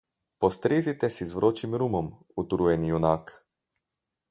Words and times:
Postrezite 0.43 1.07
si 1.15 1.23
z 1.31 1.37
vročim 1.37 1.71
rumom, 1.81 2.07
utrujeni 2.43 2.87
junak. 2.93 3.35